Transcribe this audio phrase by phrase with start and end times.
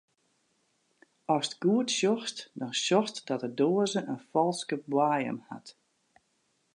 [1.35, 5.67] Ast goed sjochst, dan sjochst dat de doaze in falske boaiem hat.